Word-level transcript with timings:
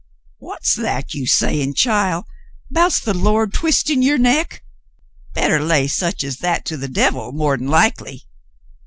"What's 0.39 0.73
that 0.73 1.13
you 1.13 1.27
sayin', 1.27 1.75
child, 1.75 2.25
'bouts 2.71 2.99
the 2.99 3.13
Lord 3.13 3.53
twistin' 3.53 4.01
yer 4.01 4.17
neck? 4.17 4.63
Bettah 5.35 5.59
lay 5.63 5.85
sech 5.87 6.23
as 6.23 6.37
that 6.37 6.65
to 6.65 6.75
the 6.75 6.87
devil, 6.89 7.31
more'n 7.31 7.67
likely." 7.67 8.25